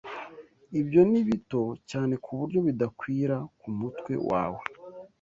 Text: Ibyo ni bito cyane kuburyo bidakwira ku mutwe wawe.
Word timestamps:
Ibyo 0.79 1.01
ni 1.09 1.21
bito 1.27 1.63
cyane 1.89 2.13
kuburyo 2.23 2.59
bidakwira 2.67 3.35
ku 3.59 3.67
mutwe 3.79 4.13
wawe. 4.29 4.61